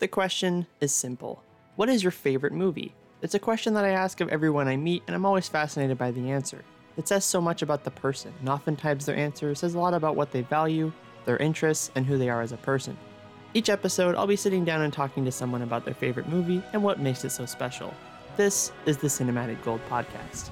[0.00, 1.40] The question is simple
[1.76, 2.94] What is your favorite movie?
[3.22, 6.10] It's a question that I ask of everyone I meet, and I'm always fascinated by
[6.10, 6.64] the answer.
[6.96, 10.16] It says so much about the person, and oftentimes their answer says a lot about
[10.16, 10.92] what they value,
[11.26, 12.96] their interests, and who they are as a person.
[13.54, 16.82] Each episode, I'll be sitting down and talking to someone about their favorite movie and
[16.82, 17.94] what makes it so special.
[18.36, 20.50] This is the Cinematic Gold Podcast.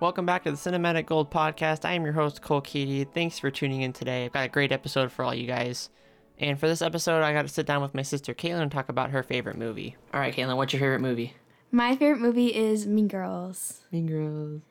[0.00, 1.84] Welcome back to the Cinematic Gold Podcast.
[1.84, 3.06] I am your host, Cole Keaty.
[3.12, 4.24] Thanks for tuning in today.
[4.24, 5.90] I've got a great episode for all you guys.
[6.38, 8.88] And for this episode, I got to sit down with my sister Katelyn and talk
[8.88, 9.96] about her favorite movie.
[10.14, 11.34] All right, Katelyn, what's your favorite movie?
[11.70, 13.80] My favorite movie is Mean Girls.
[13.92, 14.62] Mean Girls.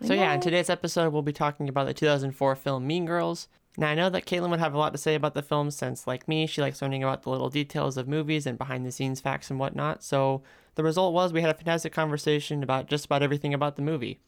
[0.00, 3.48] So yeah, in today's episode, we'll be talking about the 2004 film Mean Girls.
[3.76, 6.06] Now I know that Katelyn would have a lot to say about the film since,
[6.06, 9.60] like me, she likes learning about the little details of movies and behind-the-scenes facts and
[9.60, 10.02] whatnot.
[10.02, 10.42] So
[10.74, 14.20] the result was we had a fantastic conversation about just about everything about the movie.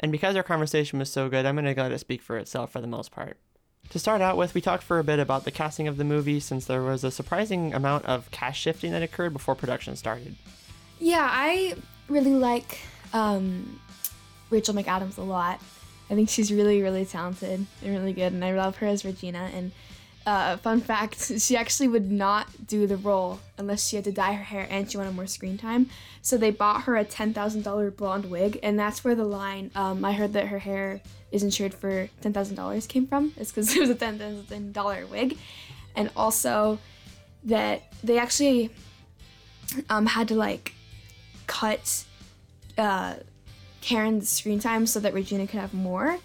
[0.00, 2.72] And because our conversation was so good, I'm going to let it speak for itself
[2.72, 3.38] for the most part.
[3.90, 6.40] To start out with, we talked for a bit about the casting of the movie
[6.40, 10.34] since there was a surprising amount of cast shifting that occurred before production started.
[10.98, 11.74] Yeah, I
[12.08, 12.78] really like
[13.12, 13.80] um,
[14.50, 15.60] Rachel McAdams a lot.
[16.10, 19.50] I think she's really, really talented and really good, and I love her as Regina.
[19.54, 19.72] And
[20.26, 24.32] uh, fun fact, she actually would not do the role unless she had to dye
[24.32, 25.90] her hair and she wanted more screen time.
[26.22, 30.12] So they bought her a $10,000 blonde wig, and that's where the line, um, I
[30.12, 33.34] heard that her hair is insured for $10,000 came from.
[33.36, 35.36] It's because it was a $10,000 wig.
[35.94, 36.78] And also
[37.44, 38.70] that they actually
[39.90, 40.72] um, had to like
[41.46, 42.04] cut
[42.78, 43.16] uh,
[43.80, 46.18] Karen's screen time so that Regina could have more.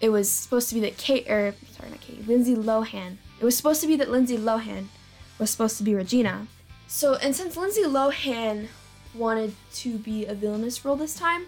[0.00, 3.18] It was supposed to be that Kate, or sorry, not Kate, Lindsay Lohan.
[3.40, 4.86] It was supposed to be that Lindsay Lohan
[5.38, 6.46] was supposed to be Regina.
[6.86, 8.68] So, and since Lindsay Lohan
[9.14, 11.46] wanted to be a villainous role this time,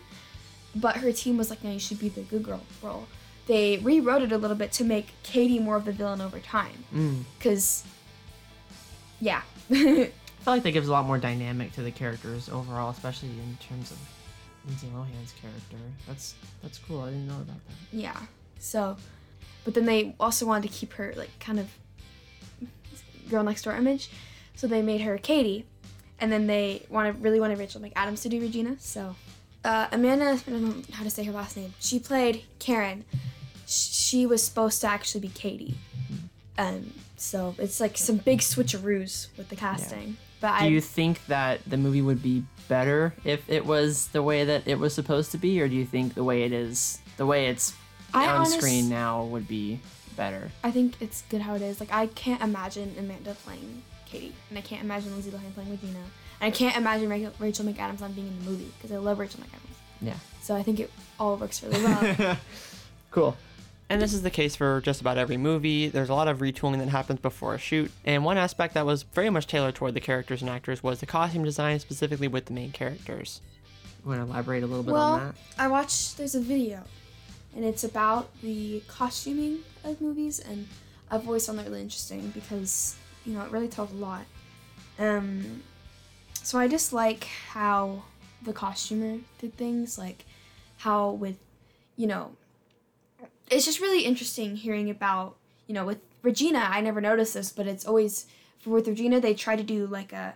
[0.74, 3.06] but her team was like, no, you should be the good girl role.
[3.46, 6.84] They rewrote it a little bit to make Cady more of the villain over time.
[6.94, 7.24] Mm.
[7.38, 7.84] Because,
[9.20, 9.42] yeah.
[9.70, 13.58] I feel like that gives a lot more dynamic to the characters overall, especially in
[13.60, 13.98] terms of
[14.66, 15.76] Lindsay Lohan's character.
[16.06, 17.02] That's that's cool.
[17.02, 17.96] I didn't know about that.
[17.96, 18.16] Yeah.
[18.58, 18.96] So,
[19.64, 21.68] but then they also wanted to keep her like kind of
[23.30, 24.10] girl next door image,
[24.56, 25.64] so they made her Cady,
[26.18, 28.76] and then they wanted really wanted Rachel McAdams to do Regina.
[28.78, 29.16] So,
[29.64, 31.72] uh, Amanda, I don't know how to say her last name.
[31.80, 33.04] She played Karen.
[33.66, 35.76] She was supposed to actually be Cady.
[36.58, 40.16] Um, so it's like some big switcheroos with the casting.
[40.40, 44.22] But Do I you think that the movie would be better if it was the
[44.22, 46.98] way that it was supposed to be, or do you think the way it is,
[47.18, 47.74] the way it's
[48.14, 49.80] I on honest- screen now, would be
[50.20, 50.50] better?
[50.62, 51.80] I think it's good how it is.
[51.80, 55.98] Like I can't imagine Amanda playing Cady, and I can't imagine Lindsay Lohan playing Regina,
[56.40, 57.08] and I can't imagine
[57.38, 59.76] Rachel McAdams on being in the movie because I love Rachel McAdams.
[60.02, 60.14] Yeah.
[60.42, 62.36] So I think it all works really well.
[63.10, 63.36] Cool.
[63.88, 65.88] And this is the case for just about every movie.
[65.88, 67.90] There's a lot of retooling that happens before a shoot.
[68.04, 71.06] And one aspect that was very much tailored toward the characters and actors was the
[71.06, 73.40] costume design, specifically with the main characters.
[74.04, 75.34] You want to elaborate a little bit on well, that?
[75.58, 76.18] I watched.
[76.18, 76.84] There's a video,
[77.54, 80.68] and it's about the costuming of movies, and
[81.10, 84.24] I've always found that really interesting because you know it really tells a lot.
[84.98, 85.62] Um,
[86.42, 88.04] so I just like how
[88.42, 90.24] the costumer did things, like
[90.78, 91.36] how with,
[91.96, 92.32] you know,
[93.50, 95.36] it's just really interesting hearing about
[95.66, 96.68] you know with Regina.
[96.70, 98.26] I never noticed this, but it's always
[98.58, 100.34] for with Regina they try to do like a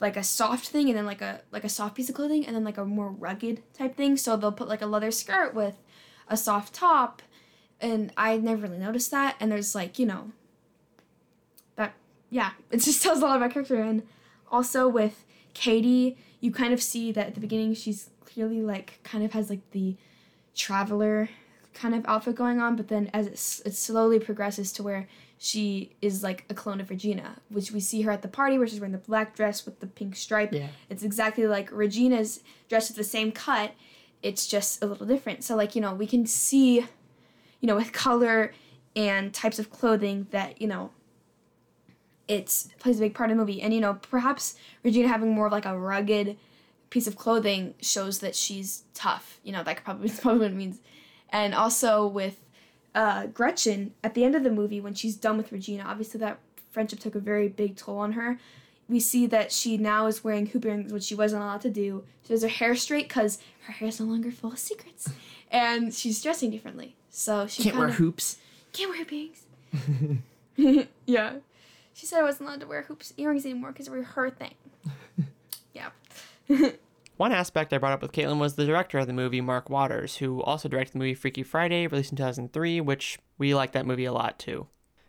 [0.00, 2.54] like a soft thing and then like a like a soft piece of clothing and
[2.54, 4.16] then like a more rugged type thing.
[4.16, 5.76] So they'll put like a leather skirt with
[6.28, 7.22] a soft top,
[7.80, 9.36] and I never really noticed that.
[9.40, 10.32] And there's like you know
[11.76, 11.94] that
[12.30, 13.80] yeah, it just tells a lot about character.
[13.80, 14.02] And
[14.50, 19.24] also with Cady, you kind of see that at the beginning she's clearly like kind
[19.24, 19.96] of has like the
[20.54, 21.28] traveler
[21.74, 25.06] kind of outfit going on, but then as it, it slowly progresses to where
[25.38, 28.66] she is like a clone of Regina, which we see her at the party where
[28.66, 30.52] she's wearing the black dress with the pink stripe.
[30.52, 30.68] Yeah.
[30.88, 33.72] It's exactly like Regina's dress with the same cut.
[34.22, 35.44] It's just a little different.
[35.44, 36.76] So like, you know, we can see,
[37.60, 38.52] you know, with color
[38.94, 40.90] and types of clothing that, you know,
[42.28, 43.62] it plays a big part in the movie.
[43.62, 46.36] And you know, perhaps Regina having more of like a rugged
[46.90, 49.40] piece of clothing shows that she's tough.
[49.42, 50.80] You know, that could probably that's probably what it means.
[51.30, 52.38] And also with
[52.94, 56.38] uh, Gretchen at the end of the movie when she's done with Regina, obviously that
[56.70, 58.38] friendship took a very big toll on her.
[58.88, 62.04] We see that she now is wearing hoop earrings, which she wasn't allowed to do.
[62.26, 65.10] She has her hair straight because her hair is no longer full of secrets,
[65.50, 66.94] and she's dressing differently.
[67.10, 68.36] So she Can't wear hoops.
[68.72, 70.86] can't wear hoop earrings.
[71.06, 71.34] yeah.
[71.94, 74.54] She said I wasn't allowed to wear hoops earrings anymore because they were her thing.
[75.74, 75.90] yeah.
[77.16, 80.16] One aspect I brought up with Katelyn was the director of the movie, Mark Waters,
[80.18, 84.04] who also directed the movie Freaky Friday, released in 2003, which we like that movie
[84.04, 84.66] a lot too.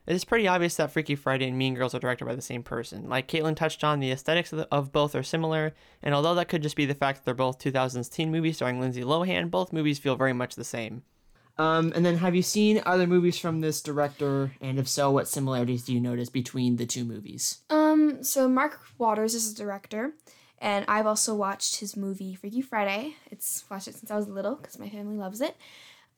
[0.08, 2.64] It is pretty obvious that Freaky Friday and Mean Girls are directed by the same
[2.64, 3.10] person.
[3.10, 6.48] Like Katelyn touched on, the aesthetics of, the, of both are similar, and although that
[6.48, 9.74] could just be the fact that they're both 2000s teen movies starring Lindsay Lohan, both
[9.74, 11.04] movies feel very much the same.
[11.58, 14.54] Um, and then have you seen other movies from this director?
[14.62, 17.60] And if so, what similarities do you notice between the two movies?
[17.70, 20.14] Um, so Mark Waters is the director,
[20.60, 23.16] and I've also watched his movie Freaky Friday.
[23.30, 25.58] It's watched it since I was little because my family loves it.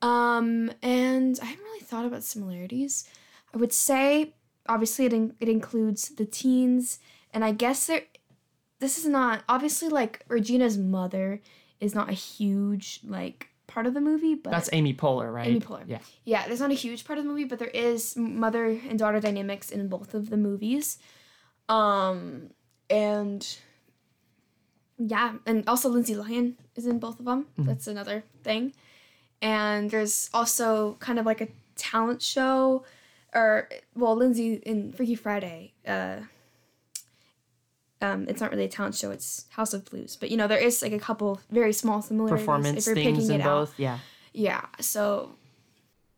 [0.01, 3.09] Um, and I haven't really thought about similarities.
[3.53, 4.33] I would say
[4.67, 6.99] obviously it in- it includes the teens,
[7.33, 8.03] and I guess there.
[8.79, 11.41] This is not obviously like Regina's mother
[11.81, 15.47] is not a huge like part of the movie, but That's Amy Poehler, right?
[15.47, 15.83] Amy Poehler.
[15.85, 15.99] Yeah.
[16.23, 19.19] Yeah, there's not a huge part of the movie, but there is mother and daughter
[19.19, 20.97] dynamics in both of the movies.
[21.67, 22.51] Um,
[22.89, 23.45] and
[24.97, 27.47] yeah, and also Lindsay Lohan is in both of them.
[27.57, 28.73] That's another thing.
[29.41, 32.83] And there's also kind of like a talent show,
[33.33, 35.73] or well, Lindsay in Freaky Friday.
[35.87, 36.17] Uh,
[38.01, 40.15] um, it's not really a talent show; it's House of Blues.
[40.15, 43.17] But you know, there is like a couple very small similarities Performance if you're things
[43.19, 43.59] picking in it out.
[43.67, 43.79] both.
[43.79, 43.99] Yeah.
[44.31, 45.35] Yeah, so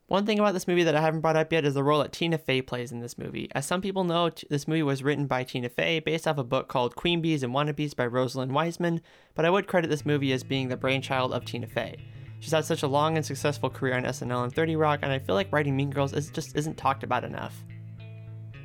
[0.07, 2.11] One thing about this movie that I haven't brought up yet is the role that
[2.11, 3.49] Tina Fey plays in this movie.
[3.55, 6.43] As some people know, t- this movie was written by Tina Fey based off a
[6.43, 8.99] book called Queen Bees and Wannabes by Rosalind Wiseman,
[9.33, 11.95] but I would credit this movie as being the brainchild of Tina Fey.
[12.41, 15.19] She's had such a long and successful career on SNL and 30 Rock, and I
[15.19, 17.63] feel like writing Mean Girls is just isn't talked about enough.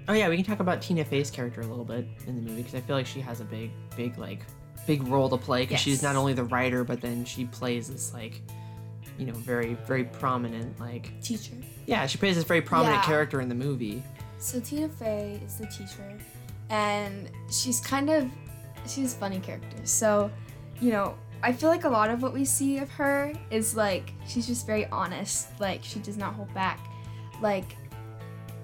[0.08, 2.62] Oh yeah, we can talk about Tina Fey's character a little bit in the movie
[2.62, 4.40] because I feel like she has a big, big like,
[4.86, 8.14] big role to play because she's not only the writer but then she plays this
[8.14, 8.40] like,
[9.18, 11.20] you know, very, very prominent like.
[11.20, 11.54] teacher.
[11.86, 13.06] Yeah, she plays this very prominent Yeah.
[13.06, 14.02] character in the movie.
[14.38, 16.16] So Tina Fey is the teacher,
[16.70, 18.30] and she's kind of
[18.86, 19.84] she's a funny character.
[19.84, 20.30] So,
[20.80, 24.12] you know, I feel like a lot of what we see of her is like
[24.26, 25.48] she's just very honest.
[25.60, 26.80] Like she does not hold back.
[27.40, 27.76] Like,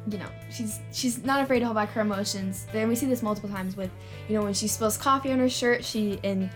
[0.08, 2.66] you know, she's she's not afraid to hold back her emotions.
[2.72, 3.90] Then we see this multiple times with,
[4.28, 6.50] you know, when she spills coffee on her shirt, she and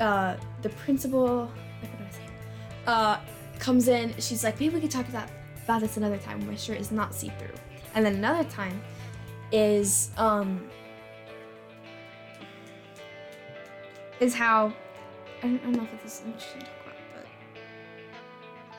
[0.00, 1.50] uh, the principal,
[2.86, 3.18] uh,
[3.58, 4.14] comes in.
[4.18, 5.28] She's like, maybe we could talk about
[5.64, 6.46] about this another time.
[6.46, 7.54] My shirt is not see through.
[7.94, 8.80] And then another time
[9.52, 10.68] is um
[14.20, 14.72] is how
[15.42, 17.26] I don't, I don't know if this is interesting to talk about,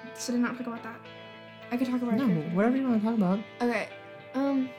[0.04, 1.00] but should I not talk about that?
[1.72, 3.40] I could talk about No, whatever you want to talk about.
[3.62, 3.88] Okay.
[4.34, 4.70] Um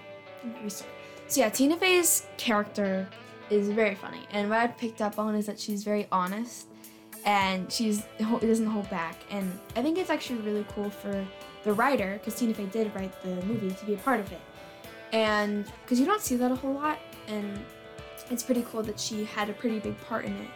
[0.62, 0.90] restart.
[1.28, 3.08] So yeah, Tina Fey's character
[3.50, 4.26] is very funny.
[4.32, 6.66] And what I picked up on is that she's very honest
[7.24, 9.16] and she's doesn't hold back.
[9.30, 11.26] And I think it's actually really cool for
[11.62, 14.40] the writer, because Tina Fey did write the movie, to be a part of it.
[15.12, 16.98] And because you don't see that a whole lot,
[17.28, 17.58] and
[18.30, 20.48] it's pretty cool that she had a pretty big part in it.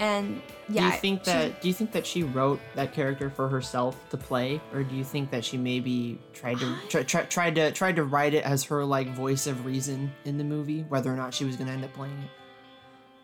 [0.00, 3.28] And yeah, do you think she- that do you think that she wrote that character
[3.28, 7.22] for herself to play, or do you think that she maybe tried to try, try,
[7.24, 10.86] tried to tried to write it as her like voice of reason in the movie,
[10.88, 12.30] whether or not she was gonna end up playing it?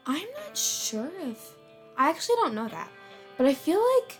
[0.05, 1.55] I'm not sure if
[1.97, 2.91] I actually don't know that,
[3.39, 4.19] but I feel like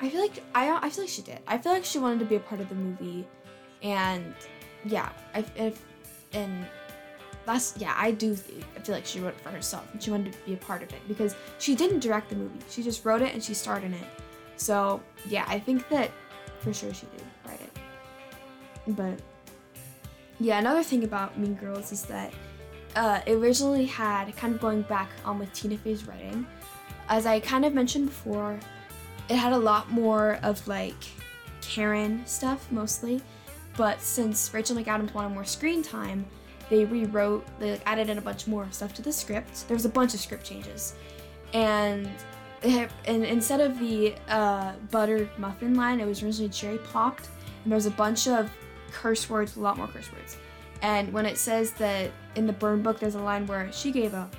[0.00, 1.40] I feel like I I feel like she did.
[1.48, 3.26] I feel like she wanted to be a part of the movie,
[3.82, 4.32] and
[4.84, 5.82] yeah, I if
[6.32, 6.66] and
[7.46, 8.36] that's yeah I do
[8.76, 10.82] I feel like she wrote it for herself and she wanted to be a part
[10.82, 12.58] of it because she didn't direct the movie.
[12.68, 14.06] She just wrote it and she starred in it.
[14.56, 16.10] So yeah, I think that
[16.60, 17.78] for sure she did write it.
[18.88, 19.20] But
[20.40, 22.32] yeah, another thing about Mean Girls is that
[22.96, 26.46] uh, it originally had kind of going back on with Tina Fey's writing.
[27.08, 28.58] As I kind of mentioned before,
[29.28, 30.94] it had a lot more of like
[31.60, 33.20] Karen stuff mostly,
[33.76, 36.24] but since Rachel McAdams wanted more screen time,
[36.68, 39.66] they rewrote, they like, added in a bunch more stuff to the script.
[39.68, 40.94] There was a bunch of script changes,
[41.52, 42.08] and
[42.62, 47.28] have, and instead of the uh, buttered muffin line, it was originally cherry popped,
[47.62, 48.50] and there was a bunch of
[48.92, 50.36] curse words, a lot more curse words.
[50.82, 54.14] And when it says that in the burn book, there's a line where she gave
[54.14, 54.30] a,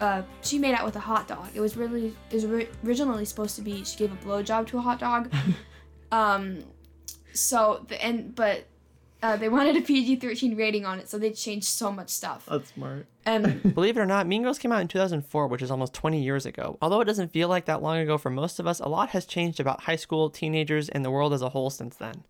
[0.00, 1.48] uh, she made out with a hot dog.
[1.54, 4.78] It was really, it was ori- originally supposed to be she gave a blowjob to
[4.78, 5.32] a hot dog.
[6.12, 6.62] um,
[7.32, 8.66] so the and but
[9.22, 12.46] uh, they wanted a PG-13 rating on it, so they changed so much stuff.
[12.48, 13.06] That's smart.
[13.26, 16.22] And Believe it or not, Mean Girls came out in 2004, which is almost 20
[16.22, 16.78] years ago.
[16.80, 19.26] Although it doesn't feel like that long ago for most of us, a lot has
[19.26, 22.24] changed about high school, teenagers, and the world as a whole since then.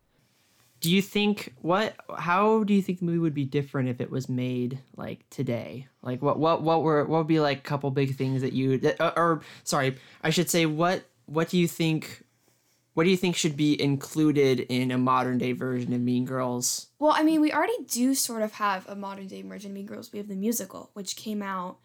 [0.81, 1.97] Do you think what?
[2.17, 5.89] How do you think the movie would be different if it was made like today?
[6.03, 6.39] Like what?
[6.39, 6.63] What?
[6.63, 7.05] What were?
[7.05, 8.79] What would be like a couple big things that you?
[8.79, 11.03] That, or, or sorry, I should say what?
[11.27, 12.23] What do you think?
[12.99, 16.89] What do you think should be included in a modern day version of Mean Girls?
[16.99, 19.87] Well, I mean, we already do sort of have a modern day version of Mean
[19.87, 20.13] Girls.
[20.13, 21.79] We have the musical, which came out,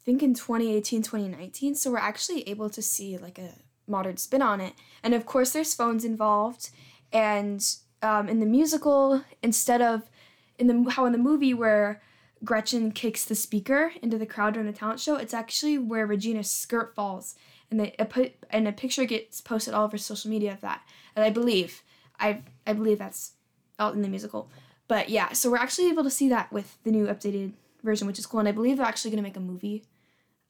[0.00, 1.76] I think, in 2018, 2019.
[1.76, 3.50] So we're actually able to see like a
[3.86, 4.72] modern spin on it.
[5.04, 6.70] And of course, there's phones involved.
[7.12, 7.64] And
[8.02, 10.10] um, in the musical, instead of
[10.58, 12.02] in the how in the movie where
[12.42, 16.50] Gretchen kicks the speaker into the crowd during the talent show, it's actually where Regina's
[16.50, 17.36] skirt falls,
[17.70, 20.82] and they a put and a picture gets posted all over social media of that.
[21.14, 21.82] And I believe
[22.18, 23.32] I I believe that's
[23.78, 24.50] out in the musical.
[24.86, 28.18] But yeah, so we're actually able to see that with the new updated version, which
[28.18, 28.40] is cool.
[28.40, 29.84] And I believe they're actually gonna make a movie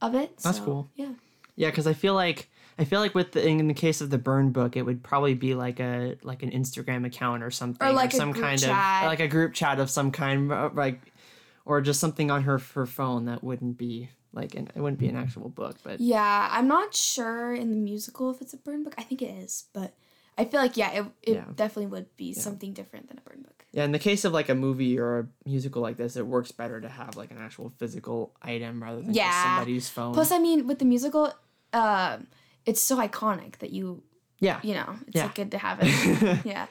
[0.01, 0.37] of it.
[0.39, 0.89] That's so, cool.
[0.95, 1.13] Yeah.
[1.57, 2.49] Yeah, because I feel like
[2.79, 5.35] I feel like with the in the case of the burn book, it would probably
[5.35, 9.03] be like a like an Instagram account or something, Or like a some kind chat.
[9.03, 11.01] of like a group chat of some kind, like
[11.65, 14.09] or just something on her her phone that wouldn't be
[14.39, 17.77] like an, it wouldn't be an actual book, but Yeah, I'm not sure in the
[17.77, 18.95] musical if it's a burn book.
[18.97, 19.93] I think it is, but
[20.39, 21.45] I feel like yeah, it, it Yeah.
[21.57, 23.65] definitely would be something different than a burn book.
[23.73, 23.85] yeah.
[23.85, 26.81] In the case of like a movie or a musical like this, it works better
[26.81, 30.15] to have like an actual physical item rather than just somebody's phone.
[30.15, 31.33] Plus, I mean, with the musical,
[31.73, 32.19] uh,
[32.65, 34.03] it's so iconic that you
[34.41, 35.25] yeah, you know it's Yeah.
[35.25, 35.91] like good to have it.
[36.45, 36.67] yeah.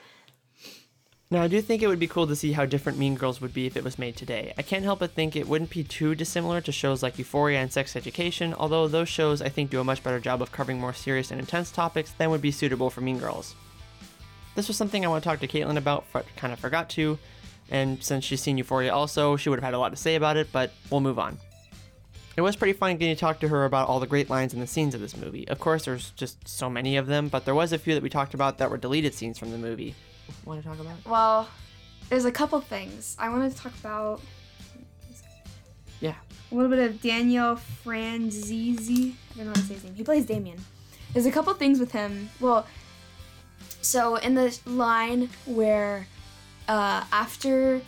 [1.29, 3.53] Now, I do think it would be cool to see how different Mean Girls would
[3.53, 4.53] be if it was made today.
[4.57, 7.69] I can't help but think it wouldn't be too dissimilar to shows like Euphoria and
[7.69, 10.93] Sex Education, although those shows I think do a much better job of covering more
[10.93, 13.55] serious and intense topics than would be suitable for Mean Girls.
[14.55, 17.19] This was something I want to talk to Katelyn about, but kind of forgot to,
[17.69, 20.37] and since she's seen Euphoria also, she would have had a lot to say about
[20.37, 21.37] it, but we'll move on.
[22.37, 24.61] It was pretty fun getting to talk to her about all the great lines and
[24.61, 25.45] the scenes of this movie.
[25.49, 28.09] Of course, there's just so many of them, but there was a few that we
[28.09, 29.93] talked about that were deleted scenes from the movie.
[30.45, 30.95] Want to talk about?
[31.05, 31.49] Well,
[32.09, 34.21] there's a couple things I want to talk about.
[35.99, 36.15] yeah.
[36.51, 39.13] A little bit of Daniel Franzese.
[39.33, 39.95] I don't know how to say his name.
[39.95, 40.63] He plays Damian.
[41.13, 42.29] There's a couple things with him.
[42.39, 42.65] Well,
[43.81, 46.07] so in the line where
[46.67, 47.81] uh, after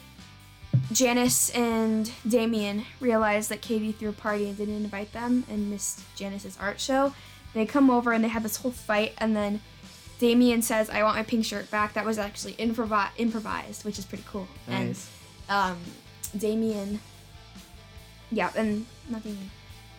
[0.92, 6.02] Janis and Damian realized that Cady threw a party and didn't invite them and missed
[6.16, 7.14] Janis's art show,
[7.54, 9.62] they come over and they have this whole fight, and then
[10.20, 14.06] Damian says, "I want my pink shirt back." That was actually improv- improvised, which is
[14.06, 14.48] pretty cool.
[14.68, 15.10] Nice.
[15.48, 15.78] And um,
[16.38, 17.00] Damian,
[18.32, 19.38] yeah, and nothing.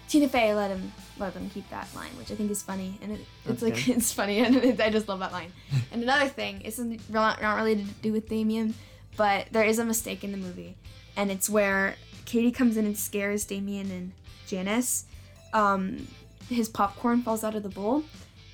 [0.08, 3.12] Tina Fey let him let them keep that line, which I think is funny, and
[3.12, 5.52] it, it's That's like it's funny, and it, I just love that line.
[5.92, 8.74] and another thing, it's not not related to do with Damian,
[9.16, 10.76] but there is a mistake in the movie,
[11.16, 11.96] and it's where
[12.26, 14.12] Cady comes in and scares Damien and
[14.46, 15.06] Janis.
[15.52, 16.06] Um,
[16.48, 18.04] his popcorn falls out of the bowl,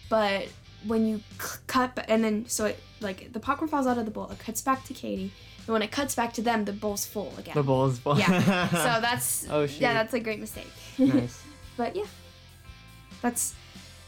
[0.09, 0.47] but
[0.87, 4.11] when you c- cut and then so it like the popcorn falls out of the
[4.11, 5.33] bowl, it cuts back to Cady,
[5.67, 7.55] and when it cuts back to them, the bowl's full again.
[7.55, 8.19] The bowl is full.
[8.19, 8.69] Yeah.
[8.69, 9.81] so that's Oh, shoot.
[9.81, 10.71] yeah, that's a great mistake.
[10.99, 11.43] nice.
[11.77, 12.05] but yeah,
[13.23, 13.55] that's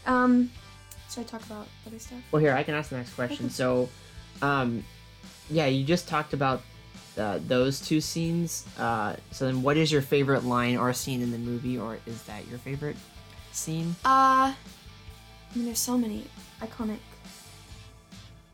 [0.05, 0.51] um.
[1.11, 2.19] Should I talk about other stuff?
[2.31, 3.49] Well, here I can ask the next question.
[3.49, 3.89] So,
[4.43, 4.83] um,
[5.49, 6.61] yeah, you just talked about
[7.17, 8.67] uh, those two scenes.
[8.77, 12.21] Uh, so then, what is your favorite line or scene in the movie, or is
[12.23, 12.95] that your favorite
[13.51, 13.95] scene?
[14.05, 14.53] Uh,
[15.51, 16.25] I mean, there's so many
[16.61, 16.99] iconic.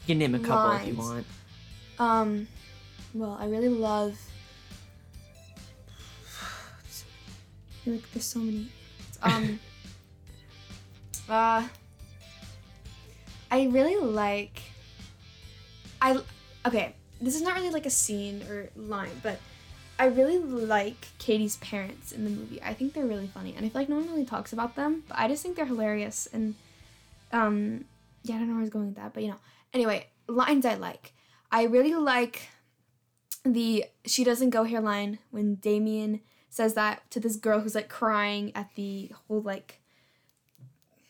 [0.06, 1.26] You can name a couple if you want.
[2.00, 2.48] Um,
[3.14, 4.18] well, I really love.
[7.86, 8.68] I like there's so many.
[9.22, 9.60] Um.
[11.30, 11.68] uh.
[13.52, 14.62] I really like.
[16.02, 16.20] I
[16.66, 16.96] okay.
[17.22, 19.40] This is not really like a scene or line, but
[19.98, 22.62] I really like Cady's parents in the movie.
[22.62, 25.04] I think they're really funny, and I feel like no one really talks about them,
[25.08, 26.28] but I just think they're hilarious.
[26.34, 26.56] And
[27.36, 27.86] um,
[28.24, 29.40] yeah, I don't know where I was going with that, but you know.
[29.74, 31.14] Anyway, lines I like.
[31.52, 32.48] I really like
[33.44, 37.90] the she doesn't go here line when Damian says that to this girl who's like
[37.90, 39.82] crying at the whole like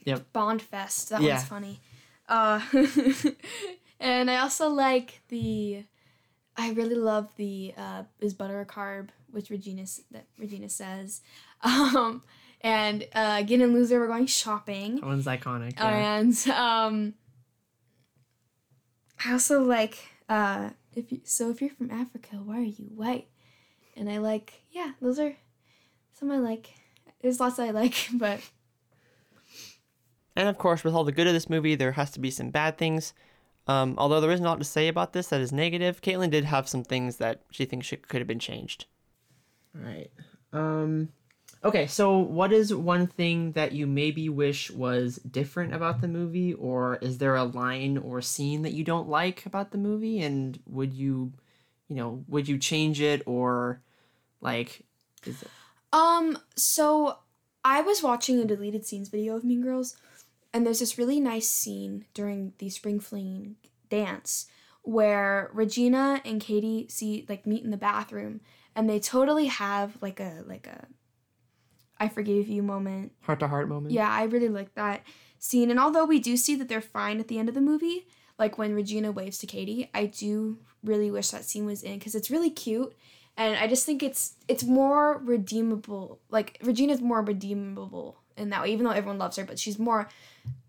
[0.05, 0.34] Yep.
[0.34, 1.10] Bond fest.
[1.10, 1.36] That Yeah.
[1.36, 1.79] one's funny.
[2.27, 2.60] Uh,
[4.00, 5.84] and I also like the.
[6.58, 11.22] I really love the uh, is butter a carb, which Regina that Regina says,
[11.63, 12.24] um,
[12.65, 14.95] and uh, Gin and Loser were going shopping.
[14.95, 15.75] That one's iconic.
[15.77, 16.17] Yeah.
[16.17, 17.13] And um,
[19.24, 23.27] I also like uh, if you, so if you're from Africa, why are you white?
[23.95, 25.36] And I like yeah, those are
[26.13, 26.74] some I like.
[27.22, 28.41] There's lots I like, but
[30.36, 32.50] And of course, with all the good of this movie, there has to be some
[32.50, 33.13] bad things.
[33.67, 36.45] Um, although there isn't a lot to say about this that is negative, Katelyn did
[36.45, 38.86] have some things that she thinks should, could have been changed.
[39.75, 40.12] All right.
[40.53, 41.10] Um,
[41.65, 46.53] okay, so what is one thing that you maybe wish was different about the movie,
[46.53, 50.60] or is there a line or scene that you don't like about the movie, and
[50.67, 51.34] would you,
[51.89, 53.24] you know, would you change it?
[53.25, 53.81] Or,
[54.41, 54.86] like,
[55.25, 55.50] is it,
[55.91, 57.17] Um, so
[57.63, 59.98] I was watching a deleted scenes video of Mean Girls,
[60.53, 63.55] and there's this really nice scene during the spring fling
[63.89, 64.45] dance
[64.84, 68.41] where Regina and Cady see like meet in the bathroom,
[68.75, 70.86] and they totally have like a like a
[71.99, 73.13] I forgave you moment.
[73.21, 73.93] heart to heart moment?
[73.93, 75.03] Yeah, I really like that
[75.39, 78.07] scene, and although we do see that they're fine at the end of the movie,
[78.37, 82.15] like when Regina waves to Cady, I do really wish that scene was in because
[82.15, 82.93] it's really cute,
[83.37, 86.19] and I just think it's it's more redeemable.
[86.29, 90.09] Like Regina's more redeemable in that way, even though everyone loves her, but she's more.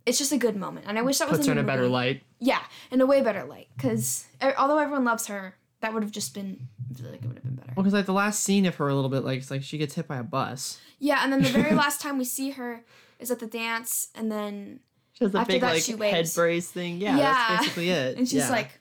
[0.04, 1.88] It's just a good moment, and I wish that was Puts her in a better
[1.88, 2.22] light.
[2.38, 5.56] Yeah, in a way better light, because although everyone loves her,
[5.86, 6.66] that would have just been.
[6.90, 7.72] I feel like it would have been better.
[7.76, 9.78] Well, because like the last scene of her a little bit like it's like she
[9.78, 10.80] gets hit by a bus.
[10.98, 12.84] Yeah, and then the very last time we see her
[13.20, 14.80] is at the dance, and then
[15.12, 17.00] She has a After big that, like she head brace thing.
[17.00, 17.32] Yeah, Yeah.
[17.50, 18.16] that's basically it.
[18.18, 18.50] and she's Yeah.
[18.50, 18.80] like,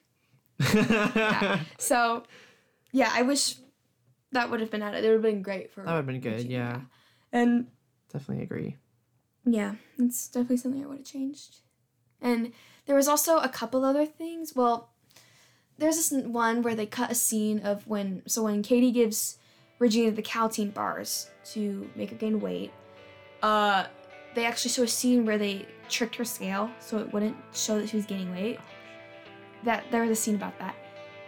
[0.74, 1.60] yeah.
[1.78, 2.24] so,
[2.92, 3.56] yeah, I wish
[4.32, 5.04] that would have been added.
[5.04, 5.82] It would have been great for.
[5.84, 6.46] that would have been good.
[6.50, 6.82] Yeah,
[7.32, 7.68] And
[8.12, 8.78] definitely agree.
[9.46, 11.58] yeah, it's definitely something I would have changed.
[12.22, 12.52] And
[12.86, 14.54] there was also a couple other things.
[14.56, 14.90] Well,
[15.78, 19.38] there's this one where they cut a scene of when so when Cady gives
[19.80, 22.72] Regina the Kälteen bars to make her gain weight,
[23.44, 23.86] uh,
[24.36, 27.90] they actually show a scene where they tricked her scale so it wouldn't show that
[27.90, 28.60] she was gaining weight.
[29.64, 30.76] That there was a scene about that,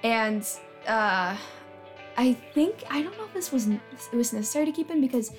[0.03, 0.47] and
[0.87, 1.35] uh,
[2.17, 3.79] I think I don't know if this was it
[4.13, 5.31] was necessary to keep in because,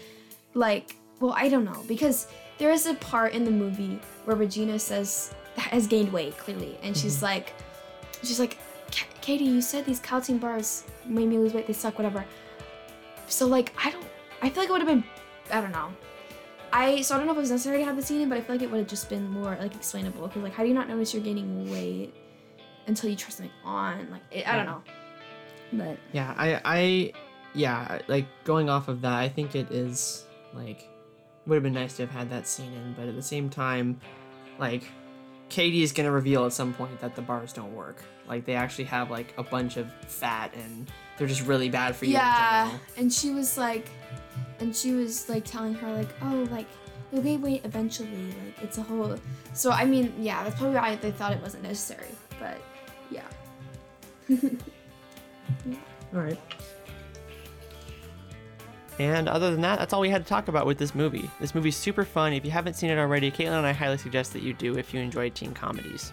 [0.55, 1.83] like, well, I don't know.
[1.87, 6.79] Because there is a part in the movie where Regina says has gained weight clearly,
[6.83, 7.53] and she's like,
[8.23, 8.67] she's like, "Ka-
[9.21, 11.66] Cady, you said these calcium bars made me lose weight.
[11.66, 12.25] They suck, whatever.
[13.26, 14.07] So like, I don't.
[14.40, 15.04] I feel like it would have been.
[15.50, 15.90] I don't know.
[16.73, 18.38] I so I don't know if it was necessary to have the scene in, but
[18.38, 20.26] I feel like it would have just been more like explainable.
[20.26, 22.14] Because like, how do you not notice you're gaining weight
[22.87, 24.09] until you try something on?
[24.11, 24.83] Like, it, I don't know.
[25.73, 27.12] But Yeah, I, I,
[27.54, 30.88] yeah, like going off of that, I think it is like
[31.47, 34.00] would have been nice to have had that scene in, but at the same time,
[34.59, 34.85] like
[35.49, 38.02] Cady is gonna reveal at some point that the bars don't work.
[38.28, 42.05] Like they actually have like a bunch of fat and they're just really bad for
[42.05, 42.11] you.
[42.11, 42.81] in yeah, general.
[42.97, 43.88] and she was like,
[44.61, 46.67] and she was like telling her like, oh, like
[47.12, 48.26] you'll gain weight eventually.
[48.26, 49.17] Like it's a whole.
[49.55, 52.09] So I mean, yeah, that's probably why they thought it wasn't necessary.
[52.38, 52.61] But
[53.11, 53.25] yeah.
[56.14, 56.38] All right.
[58.98, 61.30] And other than that, that's all we had to talk about with this movie.
[61.40, 62.32] This movie's super fun.
[62.32, 64.92] If you haven't seen it already, Katelyn and I highly suggest that you do if
[64.92, 66.12] you enjoy teen comedies.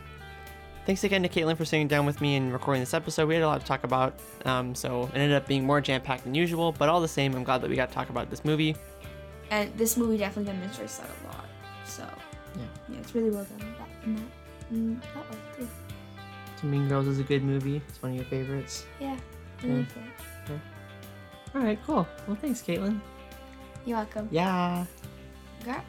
[0.86, 3.28] Thanks again to Katelyn for sitting down with me and recording this episode.
[3.28, 6.00] We had a lot to talk about, um, so it ended up being more jam
[6.00, 8.30] packed than usual, but all the same, I'm glad that we got to talk about
[8.30, 8.76] this movie.
[9.50, 11.46] And this movie definitely demonstrates that a lot.
[11.86, 12.04] So
[12.56, 12.64] Yeah.
[12.90, 14.24] yeah, it's really well done in that in that,
[14.72, 15.68] in that way too.
[16.62, 17.82] So Mean Girls is a good movie.
[17.90, 18.86] It's one of your favorites.
[19.00, 19.18] Yeah,
[19.64, 19.74] I Yeah.
[19.74, 20.04] like it.
[21.56, 22.06] All right, cool.
[22.28, 23.00] Well, thanks, Katelyn.
[23.86, 24.28] You're welcome.
[24.30, 24.86] Yeah.
[25.64, 25.82] Girl.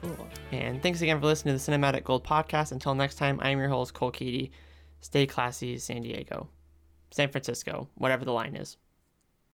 [0.00, 0.26] Cool.
[0.50, 2.72] And thanks again for listening to the Cinematic Gold podcast.
[2.72, 4.50] Until next time, I'm your host, Cole Keaty.
[5.00, 6.48] Stay classy, San Diego,
[7.10, 8.78] San Francisco, whatever the line is.